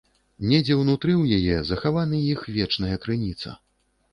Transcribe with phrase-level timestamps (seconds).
[0.51, 3.49] Недзе ўнутры ў яе захавана іх вечная крыніца.